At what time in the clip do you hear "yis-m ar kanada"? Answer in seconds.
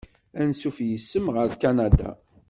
0.87-2.09